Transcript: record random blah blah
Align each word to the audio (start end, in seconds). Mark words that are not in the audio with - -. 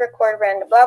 record 0.00 0.38
random 0.40 0.68
blah 0.68 0.86
blah - -